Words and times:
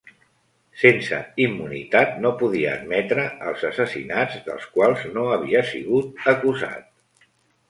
Sense 0.83 1.17
immunitat, 1.43 2.15
no 2.23 2.31
podia 2.39 2.71
admetre 2.77 3.27
els 3.51 3.67
assassinats 3.69 4.41
dels 4.49 4.67
quals 4.79 5.05
no 5.19 5.27
havia 5.37 5.63
sigut 5.75 6.27
acusat. 6.35 7.31